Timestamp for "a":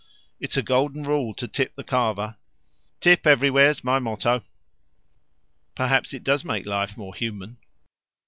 0.57-0.63